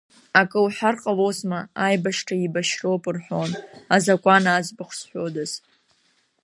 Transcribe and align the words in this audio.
Акы 0.41 0.59
уҳәар 0.65 0.95
ҟалозма, 1.03 1.59
аибашьра 1.85 2.35
еибашьроуп 2.39 3.03
рҳәон, 3.15 3.51
азакәан 3.95 4.45
аӡбахә 4.55 4.93
зҳәодаз! 4.99 5.51